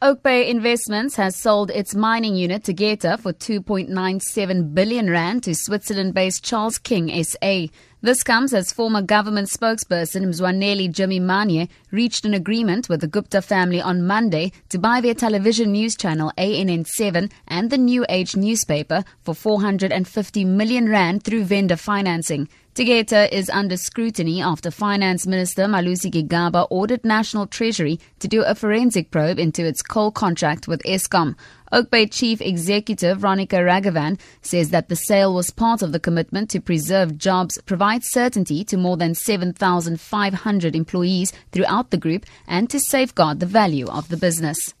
[0.00, 6.78] Oakbay Investments has sold its mining unit Tegeta for 2.97 billion rand to Switzerland-based Charles
[6.78, 7.66] King SA.
[8.00, 13.42] This comes as former government spokesperson Mzwanele Jimmy Manyi reached an agreement with the Gupta
[13.42, 19.02] family on Monday to buy their television news channel ANN7 and the New Age newspaper
[19.22, 22.48] for 450 million rand through vendor financing.
[22.78, 28.54] Tegeta is under scrutiny after Finance Minister Malusi Gigaba ordered National Treasury to do a
[28.54, 31.34] forensic probe into its coal contract with Eskom.
[31.72, 36.60] Oakbay Chief Executive Ronica Ragavan says that the sale was part of the commitment to
[36.60, 43.40] preserve jobs, provide certainty to more than 7,500 employees throughout the group, and to safeguard
[43.40, 44.72] the value of the business.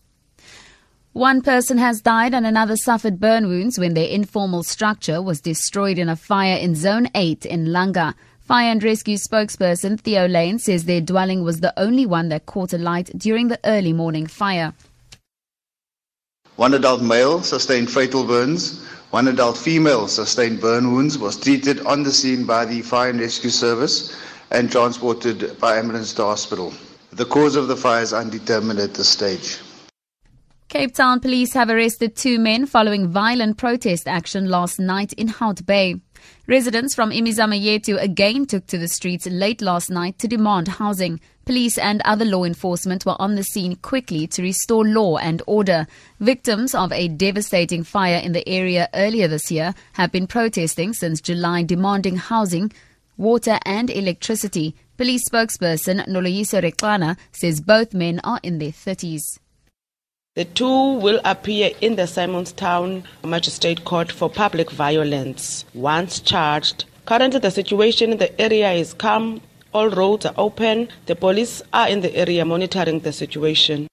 [1.18, 5.98] One person has died and another suffered burn wounds when their informal structure was destroyed
[5.98, 8.14] in a fire in Zone 8 in Langa.
[8.38, 12.72] Fire and Rescue spokesperson Theo Layne says their dwelling was the only one that caught
[12.72, 14.72] alight during the early morning fire.
[16.54, 18.86] One adult male sustained fatal burns.
[19.10, 23.18] One adult female sustained burn wounds, was treated on the scene by the Fire and
[23.18, 24.16] Rescue Service
[24.52, 26.72] and transported by ambulance to hospital.
[27.10, 29.58] The cause of the fire is undetermined at this stage.
[30.68, 35.64] Cape Town police have arrested two men following violent protest action last night in Hout
[35.64, 35.98] Bay.
[36.46, 41.20] Residents from Imizama Yethu again took to the streets late last night to demand housing.
[41.46, 45.86] Police and other law enforcement were on the scene quickly to restore law and order.
[46.20, 51.22] Victims of a devastating fire in the area earlier this year have been protesting since
[51.22, 52.70] July demanding housing,
[53.16, 54.74] water and electricity.
[54.98, 59.38] Police spokesperson Noloyiso Rwexana says both men are in their 30s.
[60.38, 66.84] The two will appear in the Simonstown Magistrate Court for public violence once charged.
[67.06, 69.40] Currently, the situation in the area is calm.
[69.74, 70.90] All roads are open.
[71.06, 73.88] The police are in the area monitoring the situation.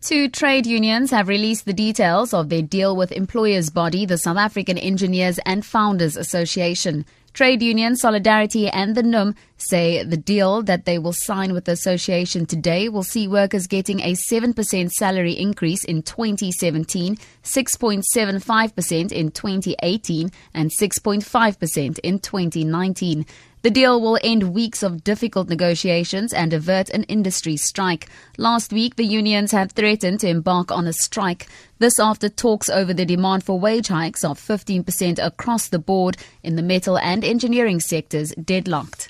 [0.00, 4.38] Two trade unions have released the details of their deal with employers' body, the South
[4.38, 7.04] African Engineers and Founders Association.
[7.38, 11.70] Trade Union Solidarity and the NUM say the deal that they will sign with the
[11.70, 20.32] association today will see workers getting a 7% salary increase in 2017, 6.75% in 2018,
[20.52, 23.26] and 6.5% in 2019.
[23.62, 28.08] The deal will end weeks of difficult negotiations and avert an industry strike.
[28.36, 31.48] Last week, the unions had threatened to embark on a strike.
[31.80, 36.54] This after talks over the demand for wage hikes of 15% across the board in
[36.54, 39.07] the metal and engineering sectors deadlocked.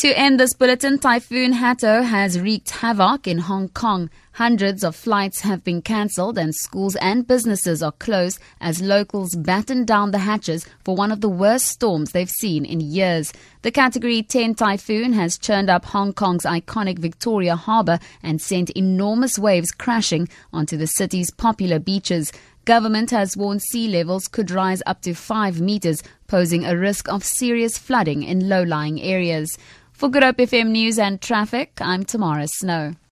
[0.00, 4.10] To end this bulletin, Typhoon Hato has wreaked havoc in Hong Kong.
[4.32, 9.86] Hundreds of flights have been cancelled and schools and businesses are closed as locals batten
[9.86, 13.32] down the hatches for one of the worst storms they've seen in years.
[13.62, 19.38] The Category 10 typhoon has churned up Hong Kong's iconic Victoria Harbour and sent enormous
[19.38, 22.32] waves crashing onto the city's popular beaches.
[22.66, 27.24] Government has warned sea levels could rise up to 5 meters, posing a risk of
[27.24, 29.56] serious flooding in low-lying areas.
[29.96, 32.96] For Good Hope FM News and Traffic, I'm Tamara Snow.